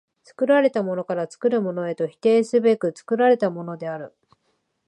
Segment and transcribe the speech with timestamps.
[0.23, 4.15] 作られたものから作るものへと否定すべく作られたものである。